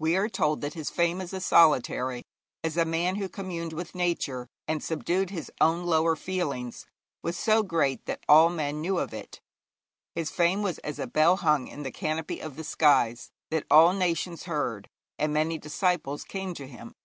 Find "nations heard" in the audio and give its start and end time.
13.92-14.88